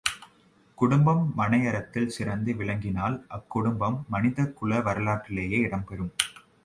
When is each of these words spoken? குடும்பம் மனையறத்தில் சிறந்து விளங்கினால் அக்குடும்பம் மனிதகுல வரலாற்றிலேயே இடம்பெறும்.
குடும்பம் 0.77 1.33
மனையறத்தில் 1.37 2.07
சிறந்து 2.07 2.53
விளங்கினால் 2.53 3.17
அக்குடும்பம் 3.29 3.99
மனிதகுல 4.07 4.81
வரலாற்றிலேயே 4.81 5.59
இடம்பெறும். 5.67 6.11